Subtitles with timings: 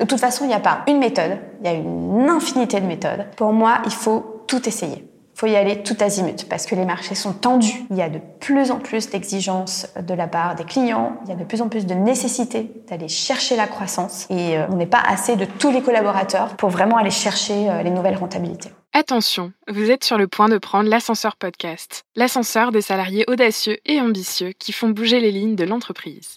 [0.00, 2.86] De toute façon, il n'y a pas une méthode, il y a une infinité de
[2.86, 3.26] méthodes.
[3.36, 5.08] Pour moi, il faut tout essayer.
[5.36, 7.84] Il faut y aller tout azimut parce que les marchés sont tendus.
[7.90, 11.16] Il y a de plus en plus d'exigences de la part des clients.
[11.24, 14.26] Il y a de plus en plus de nécessité d'aller chercher la croissance.
[14.30, 17.82] Et euh, on n'est pas assez de tous les collaborateurs pour vraiment aller chercher euh,
[17.82, 18.70] les nouvelles rentabilités.
[18.92, 24.00] Attention, vous êtes sur le point de prendre l'ascenseur podcast, l'ascenseur des salariés audacieux et
[24.00, 26.36] ambitieux qui font bouger les lignes de l'entreprise.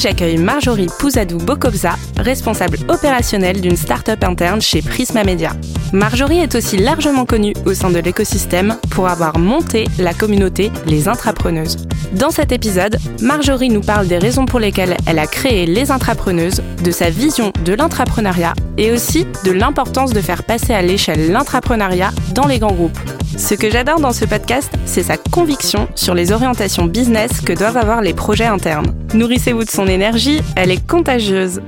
[0.00, 5.52] j'accueille Marjorie Pouzadou-Bokobza, responsable opérationnelle d'une start-up interne chez Prisma Media.
[5.92, 11.06] Marjorie est aussi largement connue au sein de l'écosystème pour avoir monté la communauté Les
[11.06, 11.76] Intrapreneuses.
[12.12, 16.62] Dans cet épisode, Marjorie nous parle des raisons pour lesquelles elle a créé Les Intrapreneuses,
[16.82, 22.10] de sa vision de l'intrapreneuriat et aussi de l'importance de faire passer à l'échelle l'intrapreneuriat
[22.34, 22.98] dans les grands groupes.
[23.36, 27.76] Ce que j'adore dans ce podcast, c'est sa conviction sur les orientations business que doivent
[27.76, 28.92] avoir les projets internes.
[29.14, 31.62] Nourrissez-vous de son énergie, elle est contagieuse.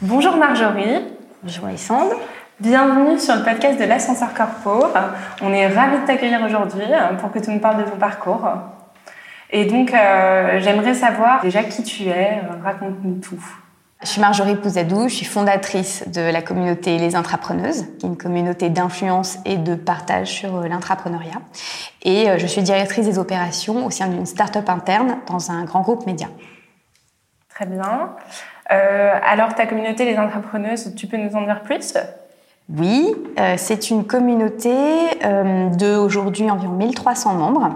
[0.00, 1.04] Bonjour Marjorie.
[1.42, 2.12] Bonjour Alessandre.
[2.60, 4.86] Bienvenue sur le podcast de l'Ascenseur Corpo.
[5.42, 6.86] On est ravis de t'accueillir aujourd'hui
[7.20, 8.48] pour que tu nous parles de ton parcours.
[9.50, 13.42] Et donc, euh, j'aimerais savoir déjà qui tu es, raconte-nous tout.
[14.02, 18.18] Je suis Marjorie Pouzadou, je suis fondatrice de la communauté Les Intrapreneuses, qui est une
[18.18, 21.40] communauté d'influence et de partage sur euh, l'intrapreneuriat.
[22.02, 25.80] Et euh, je suis directrice des opérations au sein d'une start-up interne dans un grand
[25.80, 26.28] groupe média.
[27.48, 28.12] Très bien.
[28.70, 31.94] Euh, alors, ta communauté Les Intrapreneuses, tu peux nous en dire plus?
[32.68, 33.14] Oui,
[33.56, 34.74] c'est une communauté
[35.22, 37.70] de aujourd'hui environ 1300 membres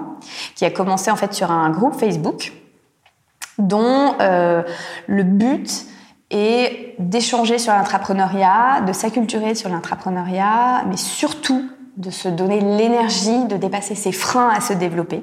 [0.56, 2.53] qui a commencé en fait sur un groupe Facebook
[3.59, 5.87] dont le but
[6.31, 13.57] et d'échanger sur l'entrepreneuriat, de s'acculturer sur l'entrepreneuriat, mais surtout de se donner l'énergie de
[13.57, 15.23] dépasser ses freins à se développer.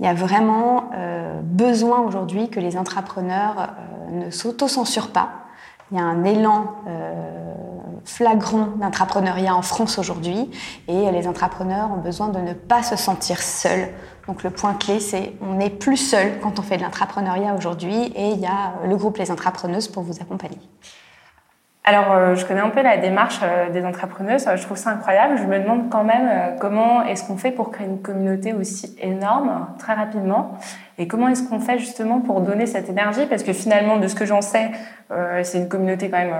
[0.00, 3.74] Il y a vraiment euh, besoin aujourd'hui que les entrepreneurs
[4.12, 5.30] euh, ne s'auto-censurent pas.
[5.90, 7.54] Il y a un élan euh,
[8.08, 10.50] flagrant d'entrepreneuriat en France aujourd'hui.
[10.88, 13.90] Et les entrepreneurs ont besoin de ne pas se sentir seuls.
[14.26, 18.12] Donc le point clé, c'est on n'est plus seul quand on fait de l'entrepreneuriat aujourd'hui.
[18.16, 20.58] Et il y a le groupe Les Entrepreneuses pour vous accompagner.
[21.88, 24.46] Alors, euh, je connais un peu la démarche euh, des entrepreneuses.
[24.54, 25.38] Je trouve ça incroyable.
[25.38, 28.94] Je me demande quand même euh, comment est-ce qu'on fait pour créer une communauté aussi
[29.00, 30.58] énorme très rapidement
[30.98, 33.24] et comment est-ce qu'on fait justement pour donner cette énergie?
[33.24, 34.70] Parce que finalement, de ce que j'en sais,
[35.44, 36.34] c'est une communauté quand même,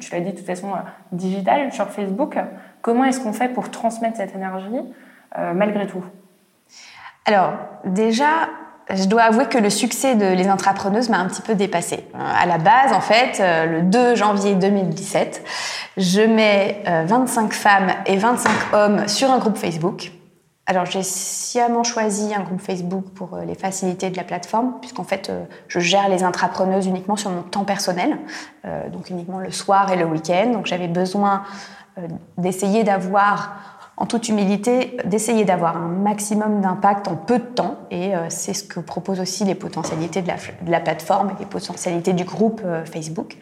[0.00, 0.72] tu l'as dit de toute façon,
[1.12, 2.36] digitale sur Facebook.
[2.80, 4.80] Comment est-ce qu'on fait pour transmettre cette énergie
[5.54, 6.02] malgré tout?
[7.26, 7.52] Alors,
[7.84, 8.48] déjà,
[8.94, 12.04] je dois avouer que le succès de Les Intrapreneuses m'a un petit peu dépassé.
[12.14, 15.44] À la base, en fait, euh, le 2 janvier 2017,
[15.96, 20.12] je mets 25 euh, femmes et 25 hommes sur un groupe Facebook.
[20.64, 25.04] Alors, j'ai sciemment choisi un groupe Facebook pour euh, les facilités de la plateforme, puisqu'en
[25.04, 25.30] fait,
[25.68, 28.18] je gère les intrapreneuses uniquement sur mon temps personnel,
[28.92, 30.50] donc uniquement le soir et le week-end.
[30.52, 31.42] Donc, j'avais besoin
[32.36, 37.78] d'essayer d'avoir en toute humilité, d'essayer d'avoir un maximum d'impact en peu de temps.
[37.90, 40.28] Et euh, c'est ce que proposent aussi les potentialités de
[40.70, 43.36] la, plateforme et les potentialités du groupe euh, Facebook.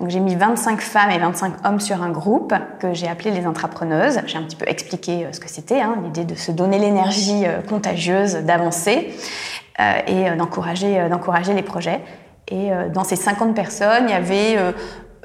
[0.00, 3.46] Donc j'ai mis 25 femmes et 25 hommes sur un groupe que j'ai appelé les
[3.46, 4.20] intrapreneuses.
[4.26, 7.44] J'ai un petit peu expliqué euh, ce que c'était, hein, l'idée de se donner l'énergie
[7.68, 9.14] contagieuse d'avancer
[10.06, 12.00] et d'encourager, d'encourager les projets.
[12.48, 14.74] Et dans ces 50 personnes, il y avait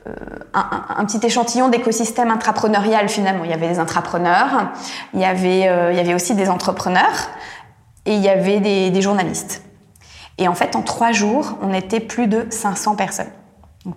[0.07, 0.13] euh,
[0.53, 3.43] un, petit échantillon d'écosystème intrapreneurial finalement.
[3.43, 4.71] Il y avait des intrapreneurs,
[5.13, 7.29] il y avait, euh, il y avait aussi des entrepreneurs
[8.05, 9.63] et il y avait des, journalistes.
[10.37, 13.31] Et en fait, en trois jours, on était plus de 500 personnes.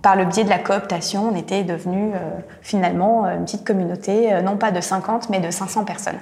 [0.02, 2.18] Par le biais de la cooptation, on était devenu euh,
[2.62, 6.20] finalement une petite communauté, non pas de 50, mais de 500 personnes.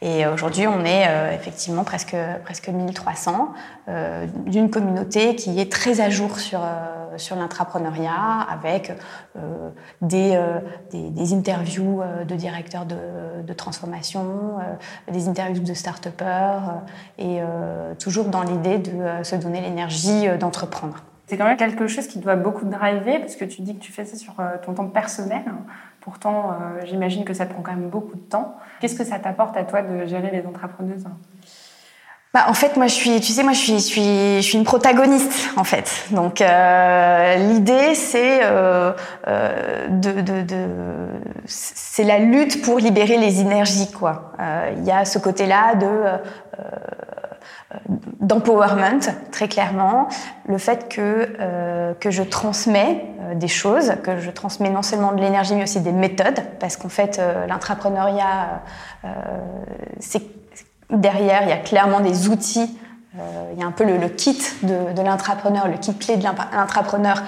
[0.00, 3.52] Et aujourd'hui, on est effectivement presque, presque 1300
[4.46, 6.60] d'une communauté qui est très à jour sur,
[7.16, 8.92] sur l'intrapreneuriat avec
[9.36, 9.70] euh,
[10.00, 10.60] des, euh,
[10.92, 14.58] des, interviews euh, de directeurs de, de transformation,
[15.10, 16.82] des interviews de start-upers
[17.18, 17.40] et
[17.98, 20.96] toujours dans l'idée de se donner l'énergie d'entreprendre.
[21.32, 23.90] C'est quand même quelque chose qui doit beaucoup driver parce que tu dis que tu
[23.90, 24.34] fais ça sur
[24.66, 25.40] ton temps personnel.
[26.02, 26.50] Pourtant,
[26.84, 28.54] j'imagine que ça prend quand même beaucoup de temps.
[28.80, 31.06] Qu'est-ce que ça t'apporte à toi de gérer les entrepreneuses
[32.34, 34.56] bah, en fait, moi, je suis, tu sais, moi, je suis, je suis, je suis
[34.56, 36.06] une protagoniste, en fait.
[36.12, 38.92] Donc, euh, l'idée, c'est euh,
[39.28, 40.46] euh, de,
[41.44, 44.32] c'est la lutte pour libérer les énergies, quoi.
[44.40, 46.16] Euh, Il y a ce côté-là de euh,
[48.20, 49.00] d'empowerment,
[49.30, 50.08] très clairement,
[50.46, 55.12] le fait que euh, que je transmets euh, des choses, que je transmets non seulement
[55.12, 58.62] de l'énergie, mais aussi des méthodes, parce qu'en fait, euh, l'intrapreneuriat,
[59.04, 59.08] euh,
[60.00, 60.22] c'est
[60.90, 62.78] derrière, il y a clairement des outils.
[63.18, 66.16] Euh, il y a un peu le, le kit de, de l'intrapreneur, le kit clé
[66.16, 67.22] de l'intrapreneur.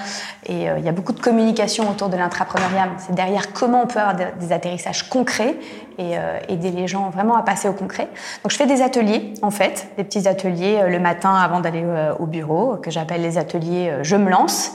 [0.47, 2.89] Et euh, il y a beaucoup de communication autour de l'intrapreneuriat.
[2.99, 5.57] C'est derrière comment on peut avoir des, atterrissages concrets
[5.99, 8.09] et euh, aider les gens vraiment à passer au concret.
[8.43, 11.85] Donc je fais des ateliers, en fait, des petits ateliers le matin avant d'aller
[12.19, 14.73] au bureau, que j'appelle les ateliers Je me lance,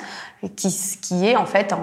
[0.55, 1.79] qui, qui est en fait en,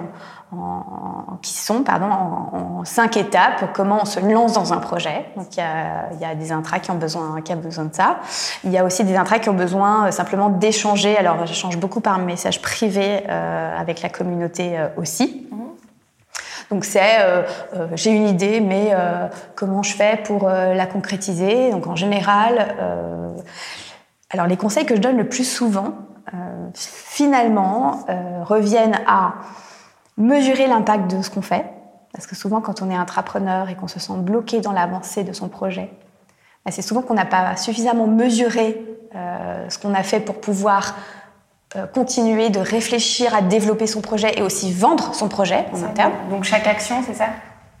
[0.51, 5.25] en, qui sont pardon, en, en, cinq étapes, comment on se lance dans un projet.
[5.35, 7.85] Donc il y a, il y a des intras qui ont, besoin, qui ont besoin
[7.85, 8.19] de ça.
[8.63, 11.17] Il y a aussi des intras qui ont besoin euh, simplement d'échanger.
[11.17, 15.47] Alors j'échange beaucoup par message privé euh, avec la communauté euh, aussi.
[16.69, 17.43] Donc c'est euh,
[17.75, 21.71] euh, j'ai une idée, mais euh, comment je fais pour la concrétiser?
[21.71, 22.75] Donc en général,
[24.29, 25.93] alors les conseils que je donne le plus souvent,
[26.73, 28.05] finalement,
[28.43, 29.35] reviennent à
[30.17, 31.65] mesurer l'impact de ce qu'on fait.
[32.13, 35.33] Parce que souvent, quand on est entrepreneur et qu'on se sent bloqué dans l'avancée de
[35.33, 35.91] son projet,
[36.65, 38.81] bah, c'est souvent qu'on n'a pas suffisamment mesuré
[39.15, 40.95] euh, ce qu'on a fait pour pouvoir
[41.75, 46.13] euh, continuer de réfléchir à développer son projet et aussi vendre son projet en interne.
[46.29, 47.27] Donc chaque action, c'est ça?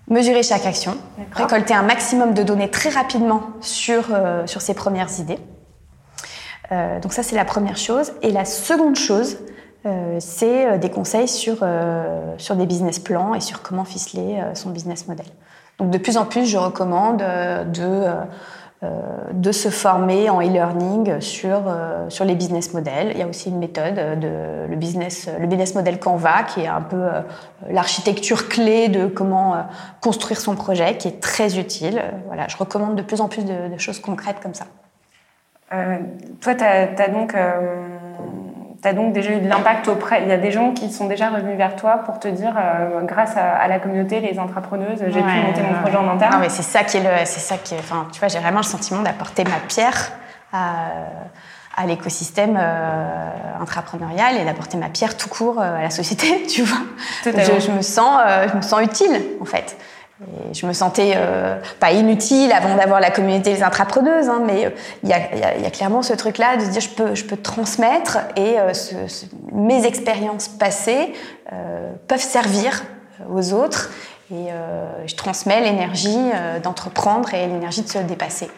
[0.09, 0.95] Mesurer chaque action,
[1.33, 5.39] récolter un maximum de données très rapidement sur, euh, sur ses premières idées.
[7.01, 8.11] Donc ça, c'est la première chose.
[8.21, 9.37] Et la seconde chose,
[10.19, 14.69] c'est des conseils sur, euh, sur des business plans et sur comment ficeler euh, son
[14.69, 15.25] business model.
[15.79, 18.05] Donc de plus en plus, je recommande de,
[19.31, 21.71] de se former en e-learning sur,
[22.09, 23.11] sur les business models.
[23.11, 26.67] Il y a aussi une méthode, de, le, business, le business model Canva, qui est
[26.67, 27.05] un peu
[27.69, 29.67] l'architecture clé de comment
[30.01, 32.01] construire son projet, qui est très utile.
[32.25, 34.65] Voilà, je recommande de plus en plus de, choses concrètes comme ça.
[35.73, 35.97] Euh,
[36.39, 37.96] toi, tu as, donc euh,
[38.87, 40.23] tu as donc déjà eu de l'impact auprès.
[40.23, 43.01] Il y a des gens qui sont déjà revenus vers toi pour te dire, euh,
[43.01, 46.33] grâce à, à, la communauté, les entrepreneuses, j'ai ouais, pu monter mon projet en interne.
[46.33, 48.39] Non, mais c'est ça qui est le, c'est ça qui est, enfin, tu vois, j'ai
[48.39, 50.11] vraiment le sentiment d'apporter ma pierre
[50.53, 50.87] à,
[51.77, 56.63] à l'écosystème euh, intrapreneurial et d'apporter ma pierre tout court euh, à la société, tu
[56.63, 56.79] vois.
[57.23, 59.77] Je, je, me sens, euh, je me sens utile, en fait.
[60.21, 64.73] Et je me sentais euh, pas inutile avant d'avoir la communauté des intrapreneuses, hein, mais
[65.03, 68.17] il y, y, a clairement ce truc-là de se dire je peux, je peux transmettre
[68.35, 71.13] et euh, ce, ce, mes expériences passées
[71.53, 72.83] euh, peuvent servir
[73.31, 73.91] aux autres
[74.31, 74.47] et
[75.05, 76.19] je transmets l'énergie
[76.61, 78.49] d'entreprendre et l'énergie de se dépasser.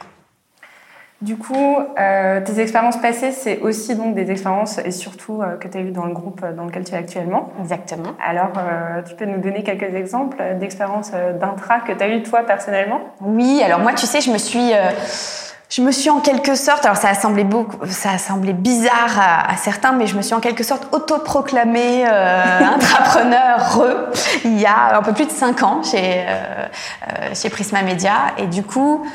[1.21, 5.67] Du coup, euh, tes expériences passées, c'est aussi donc des expériences et surtout euh, que
[5.67, 7.49] tu as eues dans le groupe dans lequel tu es actuellement.
[7.59, 8.11] Exactement.
[8.25, 12.43] Alors, euh, tu peux nous donner quelques exemples d'expériences d'intra que tu as eues toi
[12.43, 13.01] personnellement?
[13.21, 14.71] Oui, alors moi, tu sais, je me suis
[15.69, 19.19] je me suis en quelque sorte, alors ça a semblé beaucoup, ça a semblé bizarre
[19.19, 23.85] à, à certains, mais je me suis en quelque sorte autoproclamée euh, intrapreneur
[24.45, 26.65] il y a un peu plus de cinq ans chez euh,
[27.35, 29.05] chez Prisma Media et du coup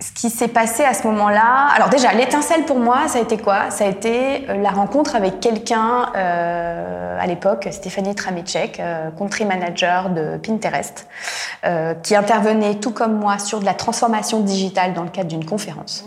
[0.00, 3.36] ce qui s'est passé à ce moment-là, alors déjà l'étincelle pour moi, ça a été
[3.36, 3.70] quoi?
[3.70, 10.10] Ça a été la rencontre avec quelqu'un euh, à l'époque, Stéphanie Tramicek, euh, country manager
[10.10, 11.08] de Pinterest,
[11.64, 15.44] euh, qui intervenait tout comme moi sur de la transformation digitale dans le cadre d'une
[15.44, 16.04] conférence.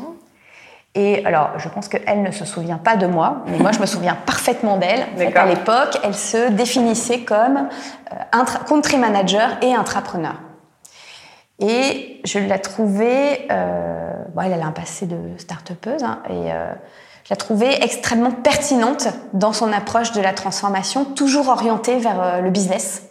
[0.95, 3.85] Et alors, je pense qu'elle ne se souvient pas de moi, mais moi, je me
[3.85, 5.05] souviens parfaitement d'elle.
[5.15, 7.69] En fait, à l'époque, elle se définissait comme
[8.67, 10.35] country manager et intrapreneur.
[11.61, 16.73] Et je la trouvais, euh, bon, elle a un passé de start-upeuse, hein, et euh,
[17.23, 22.41] je la trouvais extrêmement pertinente dans son approche de la transformation, toujours orientée vers euh,
[22.41, 23.09] le business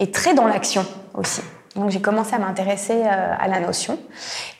[0.00, 1.42] et très dans l'action aussi.
[1.76, 3.98] Donc j'ai commencé à m'intéresser euh, à la notion.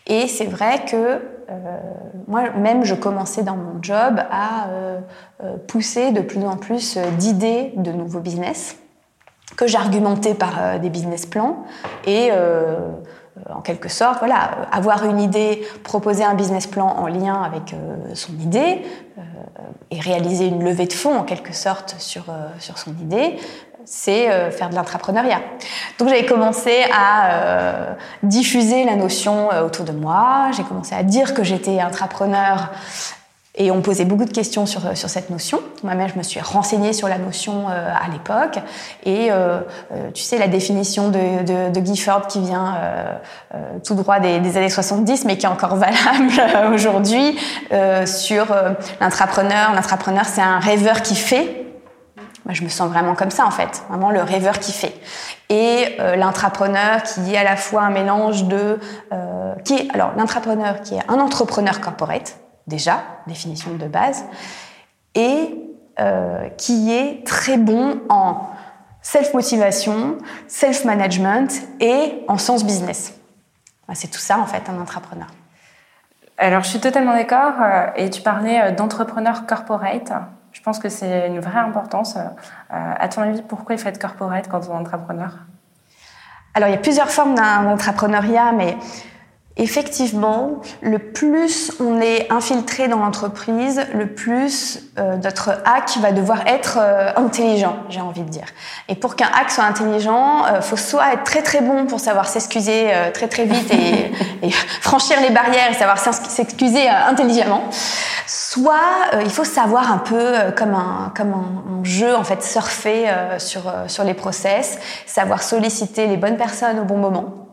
[0.07, 1.79] Et c'est vrai que euh,
[2.29, 4.69] moi-même, je commençais dans mon job à
[5.69, 8.77] pousser de plus en plus d'idées de nouveaux business
[9.57, 11.65] que j'argumentais par des business plans
[12.07, 12.31] et
[13.53, 18.15] en quelque sorte, voilà, avoir une idée, proposer un business plan en lien avec euh,
[18.15, 18.83] son idée
[19.19, 19.23] euh,
[19.91, 23.37] et réaliser une levée de fonds en quelque sorte sur, euh, sur son idée,
[23.87, 25.43] c'est faire de l'intrapreneuriat.
[25.99, 31.45] Donc j'avais commencé à diffuser la notion autour de moi, j'ai commencé à dire que
[31.45, 32.71] j'étais intrapreneur
[33.57, 35.61] Et on posait beaucoup de questions sur, sur cette notion.
[35.85, 38.59] Moi-même, je me suis renseignée sur la notion euh, à l'époque.
[39.05, 39.61] Et euh,
[39.93, 42.77] euh, tu sais, la définition de, de, de Gifford qui vient
[43.85, 47.39] tout droit des, des, années 70, mais qui est encore valable aujourd'hui,
[48.07, 48.47] sur
[49.01, 49.73] l'intrapreneur.
[49.73, 51.67] L'intrapreneur, c'est un rêveur qui fait.
[52.45, 53.85] Moi, je me sens vraiment comme ça, en fait.
[53.89, 54.95] Vraiment le rêveur qui fait.
[55.49, 58.81] Et l'intrapreneur qui est à la fois un mélange de...
[59.65, 64.25] qui est, alors, l'intrapreneur qui est un entrepreneur corporate, déjà, définition de base,
[65.15, 65.57] et
[66.01, 68.49] euh, qui est très bon en
[69.01, 70.19] self-motivation,
[70.49, 73.15] self-management et en sens business.
[73.93, 75.29] C'est tout ça, en fait, un entrepreneur.
[76.37, 77.53] Alors, je suis totalement d'accord.
[77.61, 80.11] Euh, et tu parlais euh, d'entrepreneur corporate.
[80.51, 82.17] Je pense que c'est une vraie importance.
[82.71, 85.31] À ton avis, pourquoi il faut être corporate quand on est entrepreneur?
[86.55, 88.77] Alors, il y a plusieurs formes d'entrepreneuriat, mais
[89.57, 96.45] Effectivement, le plus on est infiltré dans l'entreprise, le plus euh, notre hack va devoir
[96.49, 98.47] être euh, intelligent, j'ai envie de dire.
[98.89, 102.01] Et pour qu'un hack soit intelligent, il euh, faut soit être très très bon pour
[102.01, 104.11] savoir s'excuser très très vite et,
[104.43, 107.63] et, franchir les barrières et savoir s'excuser intelligemment,
[108.27, 108.75] soit
[109.23, 113.07] il faut savoir un peu comme un comme un, un, jeu en fait surfer
[113.39, 117.44] sur sur les process, savoir solliciter les bonnes personnes au bon moment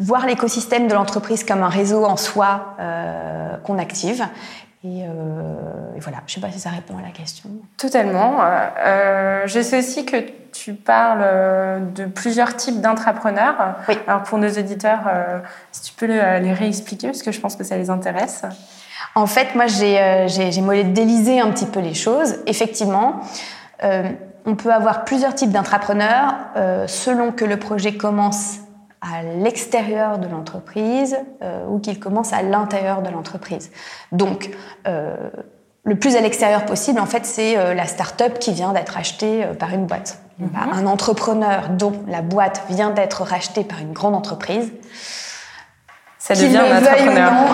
[0.00, 4.26] voir l'écosystème de l'entreprise comme un réseau en soi euh, qu'on active.
[4.84, 7.48] Et, euh, et, voilà, je ne sais pas si ça répond à la question.
[7.76, 8.38] Totalement.
[8.42, 10.16] Euh, je sais aussi que
[10.52, 13.76] tu parles de plusieurs types d'entrepreneurs.
[13.88, 13.98] Oui.
[14.06, 15.38] Alors pour nos auditeurs, euh,
[15.72, 18.42] si tu peux les réexpliquer, parce que je pense que ça les intéresse.
[19.14, 22.36] En fait, moi, j'ai euh, modélisé un petit peu les choses.
[22.46, 23.20] Effectivement,
[23.82, 24.10] euh,
[24.46, 26.34] on peut avoir plusieurs types d'entrepreneurs
[26.86, 28.58] selon que le projet commence
[29.02, 33.70] à l'extérieur de l'entreprise euh, ou qu'il commence à l'intérieur de l'entreprise.
[34.12, 34.50] Donc,
[34.86, 35.16] euh,
[35.84, 39.44] le plus à l'extérieur possible, en fait, c'est euh, la start-up qui vient d'être achetée
[39.58, 40.18] par une boîte.
[40.38, 40.78] Mm -hmm.
[40.78, 44.72] Un entrepreneur dont la boîte vient d'être rachetée par une grande entreprise.
[46.18, 47.32] Ça devient un entrepreneur.
[47.32, 47.46] Non,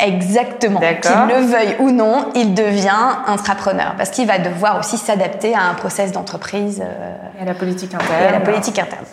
[0.00, 0.80] exactement.
[0.80, 5.62] Qu'il le veuille ou non, il devient entrepreneur parce qu'il va devoir aussi s'adapter à
[5.70, 6.82] un process d'entreprise.
[7.38, 8.22] et à la politique interne.
[8.22, 9.06] Et à la politique interne.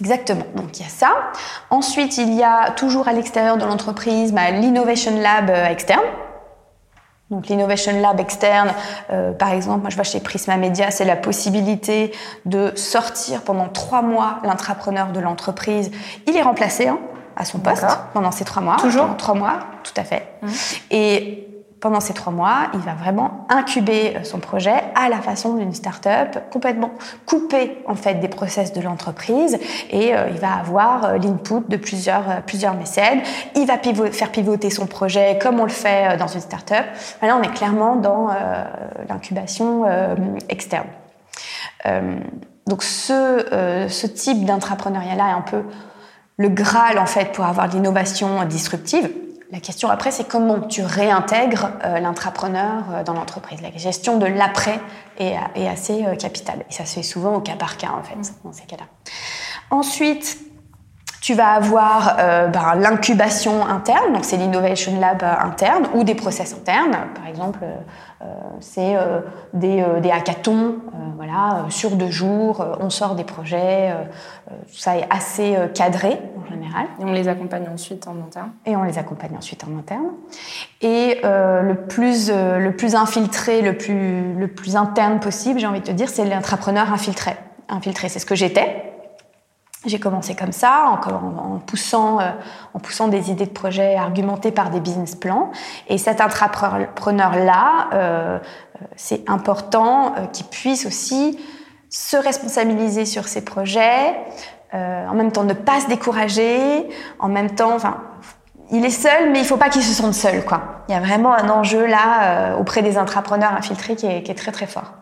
[0.00, 0.44] Exactement.
[0.54, 1.10] Donc il y a ça.
[1.70, 6.04] Ensuite, il y a toujours à l'extérieur de l'entreprise bah, l'Innovation Lab euh, externe.
[7.30, 8.72] Donc l'Innovation Lab externe,
[9.10, 12.12] euh, par exemple, moi je vois chez Prisma Media, c'est la possibilité
[12.46, 15.90] de sortir pendant trois mois l'intrapreneur de l'entreprise.
[16.26, 16.98] Il est remplacé hein,
[17.36, 18.76] à son poste pendant ces trois mois.
[18.76, 20.26] Toujours Trois mois, tout à fait.
[20.40, 20.48] Mmh.
[20.90, 21.47] Et
[21.80, 25.72] pendant ces trois mois, il va vraiment incuber euh, son projet à la façon d'une
[25.72, 26.90] start-up, complètement
[27.26, 29.58] coupé en fait des process de l'entreprise
[29.90, 33.20] et euh, il va avoir euh, l'input de plusieurs, plusieurs mécènes.
[33.54, 33.78] Il va
[34.10, 36.84] faire pivoter son projet comme on le fait dans une start-up.
[37.22, 38.28] Là, on est clairement dans
[39.08, 39.84] l'incubation
[40.48, 40.86] externe.
[42.66, 45.62] donc ce, type d'entrepreneuriat-là est un peu
[46.36, 49.10] le Graal en fait pour avoir l'innovation disruptive.
[49.50, 53.62] La question après, c'est comment tu réintègres euh, l'intrapreneur euh, dans l'entreprise?
[53.62, 54.78] La gestion de l'après
[55.18, 56.66] est, est, assez euh, capitale.
[56.68, 58.34] Et ça se fait souvent au cas par cas, en fait, mmh.
[58.44, 58.84] dans ces cas-là.
[59.70, 60.38] Ensuite,
[61.20, 66.54] tu vas avoir euh, ben, l'incubation interne, donc c'est l'innovation lab interne ou des process
[66.54, 66.96] internes.
[67.14, 67.58] Par exemple,
[68.22, 68.24] euh,
[68.60, 69.20] c'est euh,
[69.52, 70.76] des, des, hackathons,
[71.16, 73.92] voilà, sur deux jours, on sort des projets.
[74.68, 76.86] ça est assez cadré en général.
[77.00, 78.50] Et on les accompagne ensuite en interne.
[78.66, 80.06] Et on les accompagne ensuite en interne.
[80.80, 85.86] Et le plus le plus infiltré, le plus le plus interne possible, j'ai envie de
[85.86, 87.32] te dire, c'est l'entrepreneur infiltré.
[87.68, 88.87] Infiltré, c'est ce que j'étais
[89.86, 92.30] j'ai commencé comme ça, en, poussant, euh,
[92.74, 95.52] en poussant des idées de projet argumentées par des business plans.
[95.86, 98.38] Et cet entrepreneur-là, euh,
[98.96, 101.38] c'est important euh, qu'il puisse aussi
[101.90, 104.16] se responsabiliser sur ses projets,
[104.74, 107.98] euh, en même temps ne pas se décourager, en même temps, enfin,
[108.70, 110.84] il est seul, mais il faut pas qu'il se sente seul, quoi.
[110.88, 114.52] Il y a vraiment un enjeu là euh, auprès des entrepreneurs infiltrés qui est, très
[114.52, 114.92] très fort.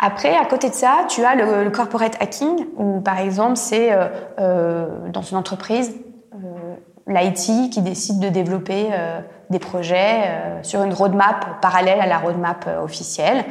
[0.00, 4.08] Après, à côté de ça, tu as le, corporate hacking, où par exemple, c'est euh,
[4.38, 5.92] euh, dans une entreprise
[6.34, 6.74] euh,
[7.06, 10.30] l'IT qui décide de développer euh, des projets
[10.62, 13.44] sur une roadmap parallèle à la roadmap officielle.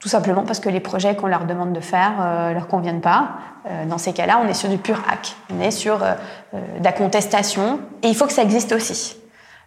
[0.00, 3.30] Tout simplement parce que les projets qu'on leur demande de faire euh, leur conviennent pas.
[3.88, 5.34] Dans ces cas-là, on est sur du pur hack.
[5.54, 7.80] On est sur de la contestation.
[8.02, 9.16] Et il faut que ça existe aussi.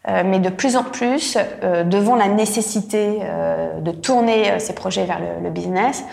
[0.07, 5.05] Euh, mais de plus en plus, euh, devant la nécessité euh, de tourner ces projets
[5.05, 6.05] vers le, le business,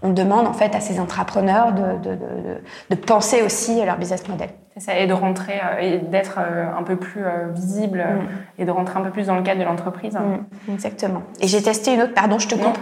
[0.00, 3.98] on demande en fait à ces entrepreneurs de, de, de, de, penser aussi à leur
[3.98, 4.48] business model.
[4.76, 8.62] Ça, et de rentrer et d'être un peu plus visible mm.
[8.62, 10.14] et de rentrer un peu plus dans le cadre de l'entreprise.
[10.14, 10.72] Mm.
[10.72, 11.22] Exactement.
[11.40, 12.78] Et j'ai testé une autre, pardon, je te coupe.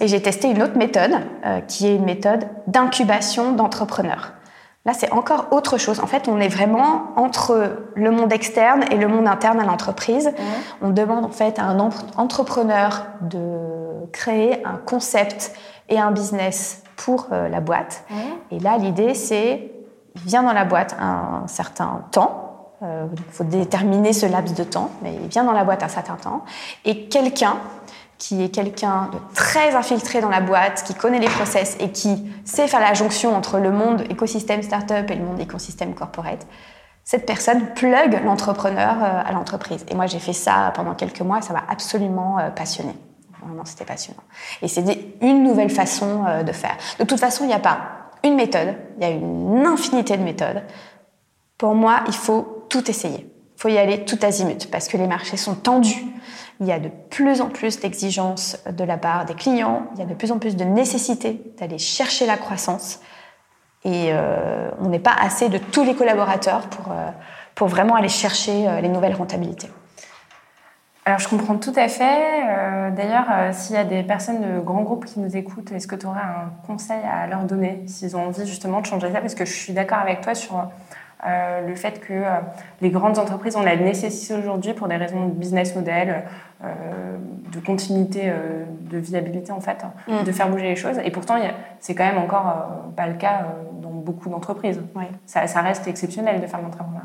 [0.00, 1.12] et j'ai testé une autre méthode
[1.66, 4.34] qui est une méthode d'incubation d'entrepreneurs.
[4.86, 6.00] Là, c'est encore autre chose.
[6.00, 10.28] En fait, on est vraiment entre le monde externe et le monde interne à l'entreprise.
[10.28, 10.42] Mmh.
[10.82, 11.78] On demande en fait à un
[12.16, 15.52] entrepreneur de créer un concept
[15.90, 18.04] et un business pour euh, la boîte.
[18.08, 18.14] Mmh.
[18.52, 19.70] Et là, l'idée, c'est
[20.16, 22.46] il vient dans la boîte un, certain temps.
[22.82, 25.88] Il euh, faut déterminer ce laps de temps, mais il vient dans la boîte un
[25.88, 26.44] certain temps.
[26.86, 27.56] Et quelqu'un
[28.20, 32.30] qui est quelqu'un de très infiltré dans la boîte, qui connaît les process et qui
[32.44, 36.46] sait faire la jonction entre le monde écosystème startup et le monde écosystème corporate,
[37.02, 39.86] cette personne plug l'entrepreneur euh, à l'entreprise.
[39.88, 42.94] Et moi, j'ai fait ça pendant quelques mois ça m'a absolument euh, passionné.
[43.42, 44.22] Vraiment, c'était passionnant.
[44.60, 44.84] Et c'est
[45.22, 46.76] une nouvelle façon euh, de faire.
[46.98, 47.78] De toute façon, il n'y a pas
[48.22, 50.62] une méthode, il y a une infinité de méthodes.
[51.56, 53.32] Pour moi, il faut tout essayer.
[53.56, 56.04] Il faut y aller tout azimut parce que les marchés sont tendus.
[56.60, 60.02] Il y a de plus en plus d'exigences de la part des clients, il y
[60.02, 63.00] a de plus en plus de nécessité d'aller chercher la croissance.
[63.84, 67.10] Et euh, on n'est pas assez de tous les collaborateurs pour, euh,
[67.54, 69.70] pour vraiment aller chercher euh, les nouvelles rentabilités.
[71.06, 72.92] Alors je comprends tout à fait.
[72.94, 76.04] D'ailleurs, s'il y a des personnes de grands groupes qui nous écoutent, est-ce que tu
[76.04, 79.20] aurais un conseil à leur donner s'ils ont envie justement de changer ça?
[79.20, 80.68] Parce que je suis d'accord avec toi sur
[81.26, 82.38] euh, le fait que euh,
[82.80, 86.24] les grandes entreprises ont la nécessité aujourd'hui, pour des raisons de business model,
[86.64, 86.66] euh,
[87.52, 88.32] de continuité,
[88.90, 90.24] de viabilité en fait, mm.
[90.24, 90.98] de faire bouger les choses.
[91.04, 91.34] Et pourtant,
[91.78, 93.46] c'est quand même encore pas le cas
[93.82, 94.80] dans beaucoup d'entreprises.
[95.26, 97.04] Ça, ça, reste exceptionnel de faire l'entrepreneuriat.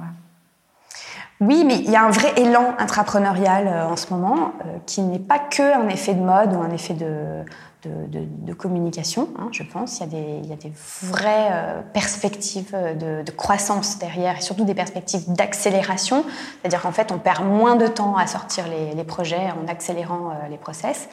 [1.41, 4.53] Oui, mais il y a un vrai élan intrapreneurial en ce moment
[4.85, 7.43] qui n'est pas que un effet de mode ou un effet de,
[7.85, 9.99] de, communication, hein, je pense.
[9.99, 14.41] Il y a des, il y a des vraies euh, perspectives de, croissance derrière et
[14.41, 16.23] surtout des perspectives d'accélération.
[16.61, 20.47] C'est-à-dire qu'en fait, on perd moins de temps à sortir les, projets en accélérant euh,
[20.49, 21.09] les process.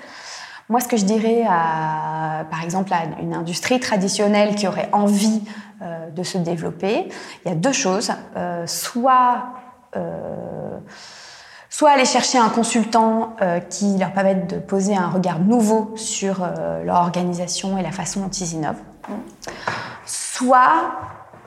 [0.68, 5.42] Moi, ce que je dirais, à, par exemple, à une industrie traditionnelle qui aurait envie
[5.82, 7.08] euh, de se développer,
[7.44, 8.12] il y a deux choses.
[8.66, 9.44] soit
[11.72, 16.42] soit aller chercher un consultant euh, qui leur permette de poser un regard nouveau sur
[16.42, 18.82] euh, leur organisation et la façon dont ils innovent,
[20.04, 20.92] soit,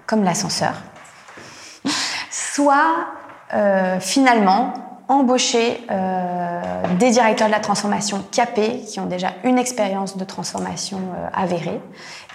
[0.08, 0.74] comme l'ascenseur,
[2.32, 3.06] soit
[3.54, 4.74] euh, finalement
[5.08, 5.86] embaucher
[6.98, 11.00] des directeurs de la transformation capés qui ont déjà une expérience de transformation
[11.32, 11.80] avérée.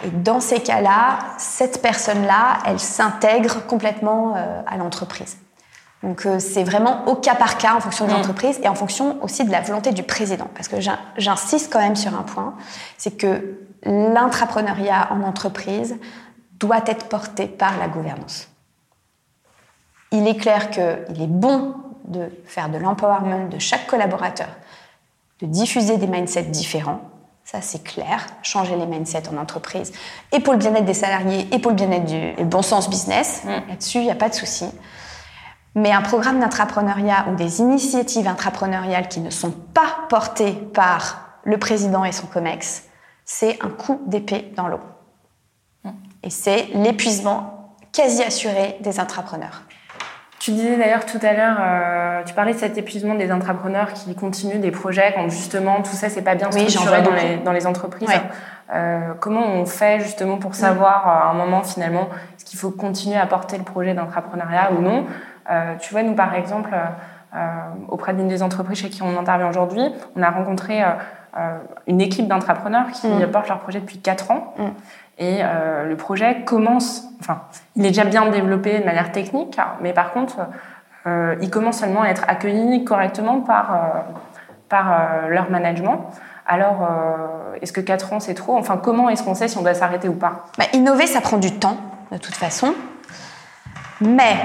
[0.04, 4.34] Et dans ces cas-là, cette personne-là, elle s'intègre complètement
[4.68, 5.36] à l'entreprise.
[6.02, 8.16] Donc euh, c'est vraiment au cas par cas en fonction des mm.
[8.16, 10.48] entreprises et en fonction aussi de la volonté du président.
[10.54, 10.76] Parce que
[11.16, 12.54] j'insiste quand même sur un point,
[12.96, 15.96] c'est que l'intrapreneuriat en entreprise
[16.58, 18.48] doit être porté par la gouvernance.
[20.12, 24.48] Il est clair qu'il est bon de faire de l'empowerment de chaque collaborateur,
[25.40, 27.00] de diffuser des mindsets différents.
[27.44, 28.26] Ça, c'est clair.
[28.42, 29.92] Changer les mindsets en entreprise.
[30.32, 33.42] Et pour le bien-être des salariés, et pour le bien-être du bon sens business.
[33.44, 33.48] Mm.
[33.68, 34.66] Là-dessus, il n'y a pas de souci.
[35.74, 41.58] Mais un programme d'intrapreneuriat ou des initiatives intrapreneuriales qui ne sont pas portées par le
[41.58, 42.84] président et son COMEX,
[43.24, 44.80] c'est un coup d'épée dans l'eau.
[46.22, 49.62] Et c'est l'épuisement quasi assuré des intrapreneurs.
[50.40, 54.14] Tu disais d'ailleurs tout à l'heure, euh, tu parlais de cet épuisement des intrapreneurs qui
[54.14, 57.52] continuent des projets quand justement tout ça c'est pas bien structuré oui, dans, les, dans,
[57.52, 58.08] les, entreprises.
[58.72, 62.70] Euh, comment on fait justement pour savoir euh, à un moment finalement est-ce qu'il faut
[62.70, 65.04] continuer à porter le projet d'intrapreneuriat ou non?
[65.80, 66.70] Tu vois, nous, par exemple,
[67.32, 67.38] euh,
[67.88, 69.82] auprès d'une des entreprises chez qui on intervient aujourd'hui,
[70.16, 73.30] on a rencontré euh, une équipe d'entrepreneurs qui mm.
[73.30, 74.54] portent leur projet depuis 4 ans.
[74.58, 74.64] Mm.
[75.18, 75.42] Et
[75.86, 77.42] le projet commence, enfin,
[77.76, 80.38] il est déjà bien développé de manière technique, mais par contre,
[81.04, 84.06] il commence seulement à être accueilli correctement par,
[84.70, 86.06] par leur management.
[86.46, 86.88] Alors,
[87.60, 88.56] est-ce que 4 ans, c'est trop?
[88.56, 90.46] Enfin, comment est-ce qu'on sait si on doit s'arrêter ou pas?
[90.56, 91.76] Bah, Innover, ça prend du temps,
[92.12, 92.72] de toute façon.
[94.00, 94.36] Mais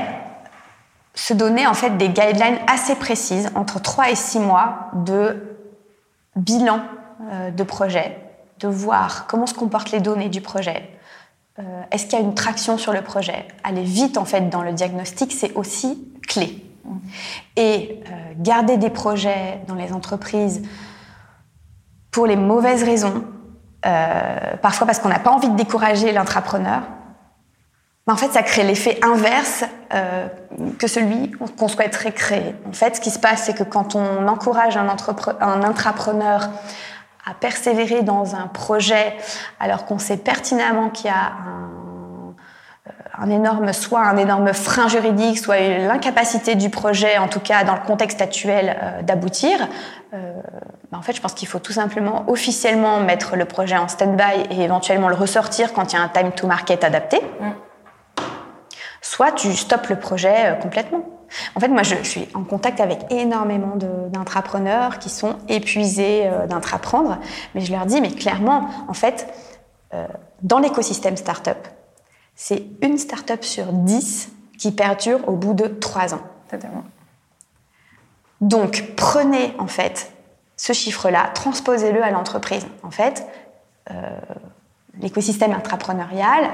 [1.16, 5.58] se donner en fait des guidelines assez précises, entre 3 et 6 mois de
[6.36, 6.82] bilan
[7.32, 8.20] euh, de projet,
[8.60, 10.90] de voir comment se comportent les données du projet.
[11.60, 13.48] Euh, est-ce qu'il y a une traction sur le projet?
[13.64, 16.62] Aller vite en fait dans le diagnostic, c'est aussi clé.
[17.56, 20.62] Et euh, garder des projets dans les entreprises
[22.12, 23.26] pour les mauvaises raisons,
[24.62, 26.84] parfois parce qu'on n'a pas envie de décourager l'entrepreneur,
[28.14, 29.64] en fait, ça crée l'effet inverse
[29.94, 30.28] euh,
[30.78, 32.56] que celui qu'on souhaiterait créer.
[32.68, 36.50] En fait, ce qui se passe, c'est que quand on encourage un, intrapreneur
[37.26, 39.16] à persévérer dans un projet,
[39.60, 41.34] alors qu'on sait pertinemment qu'il y a
[43.18, 47.74] un, énorme, soit un énorme frein juridique, soit l'incapacité du projet, en tout cas dans
[47.74, 49.68] le contexte actuel, euh, d'aboutir,
[50.14, 50.34] euh,
[50.92, 54.44] bah, en fait, je pense qu'il faut tout simplement officiellement mettre le projet en stand-by
[54.52, 57.20] et éventuellement le ressortir quand il y a un time to market adapté.
[57.40, 57.65] Mm
[59.06, 61.06] soit tu stoppes le projet euh, complètement.
[61.56, 67.20] En fait, moi, je, suis en contact avec énormément d'intrapreneurs qui sont épuisés euh, d'intraprendre,
[67.54, 69.28] mais je leur dis, mais clairement, en fait,
[69.94, 70.08] euh,
[70.42, 71.68] dans l'écosystème startup,
[72.36, 76.22] c'est une startup sur dix qui perdure au bout de trois ans.
[76.50, 76.84] Totalement.
[78.42, 80.12] Donc, prenez en fait
[80.58, 82.66] ce chiffre-là, transposez-le à l'entreprise.
[82.84, 83.26] En fait,
[85.00, 86.50] l'écosystème intrapreneurial,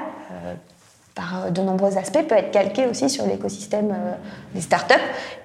[1.15, 4.13] par euh, de nombreux aspects, peut être calqué aussi sur l'écosystème euh,
[4.53, 4.93] des startups.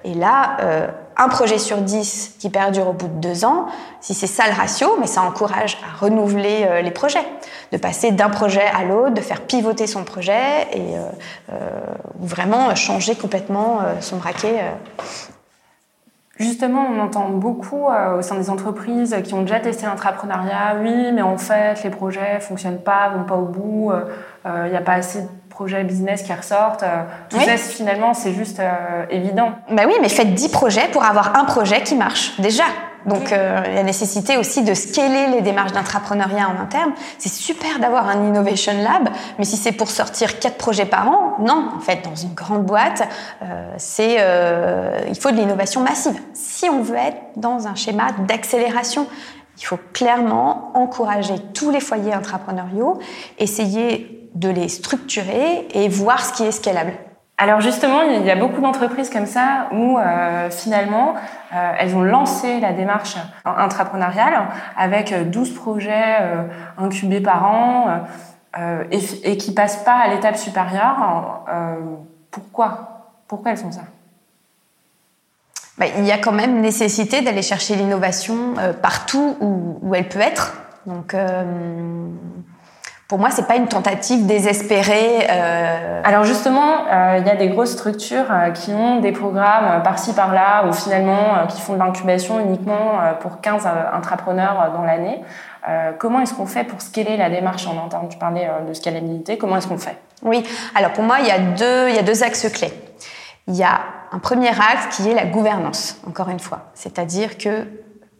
[0.03, 3.67] Et là, euh, un projet sur dix qui perdure au bout de deux ans,
[4.01, 7.25] si c'est ça le ratio, mais ça encourage à renouveler les projets,
[7.71, 10.93] de passer d'un projet à l'autre, de faire pivoter son projet et
[12.19, 14.61] vraiment changer complètement son braquet.
[16.37, 21.23] Justement, on entend beaucoup au sein des entreprises qui ont déjà testé l'entrepreneuriat, oui, mais
[21.23, 23.91] en fait, les projets fonctionnent pas, vont pas au bout,
[24.45, 25.23] il n'y a pas assez
[25.57, 26.83] projets business qui ressortent.
[26.83, 29.53] Euh, tout ça, finalement, c'est juste euh, évident.
[29.71, 32.65] Bah oui, mais faites 10 projets pour avoir un projet qui marche, déjà.
[33.07, 36.91] Donc, euh, la nécessité aussi de scaler les démarches d'intrapreneuriat en interne.
[37.17, 41.37] C'est super d'avoir un Innovation Lab, mais si c'est pour sortir quatre projets par an,
[41.39, 41.71] non.
[41.75, 43.01] En fait, dans une grande boîte,
[43.77, 44.17] c'est
[45.09, 46.19] il faut de l'innovation massive.
[46.33, 49.07] Si on veut être dans un schéma d'accélération,
[49.57, 52.99] il faut clairement encourager tous les foyers intrapreneuriaux,
[53.39, 56.93] essayer de les structurer et voir ce qui est scalable.
[57.39, 61.13] Alors justement, il y a beaucoup d'entreprises comme ça où euh, finalement,
[61.53, 66.43] euh, elles ont lancé la démarche intrapreneuriale avec 12 projets euh,
[66.79, 68.03] incubés par an
[68.89, 71.45] et, et, qui passent pas à l'étape supérieure.
[72.31, 73.11] pourquoi?
[73.27, 73.81] Pourquoi elles font ça?
[75.77, 80.21] Bah, Il y a quand même nécessité d'aller chercher l'innovation partout où, où, elle peut
[80.21, 80.57] être.
[80.87, 81.15] Donc
[83.07, 85.27] pour moi, c'est pas une tentative désespérée.
[85.29, 86.01] Euh...
[86.03, 90.13] Alors justement, euh, il y a des grosses structures euh, qui ont des programmes par-ci
[90.13, 95.21] par-là, ou finalement euh, qui font de l'incubation uniquement pour 15 intrapreneurs dans l'année.
[95.99, 97.65] comment est-ce qu'on fait pour scaler la démarche?
[97.67, 99.37] En interne Tu parlais de scalabilité.
[99.37, 99.97] Comment est-ce qu'on fait?
[100.23, 100.43] Oui.
[100.75, 102.73] Alors pour moi, il y a deux, il y a deux axes clés.
[103.47, 103.79] Il y a
[104.11, 106.01] un premier axe qui est la gouvernance.
[106.07, 107.65] Encore une fois, c'est-à-dire que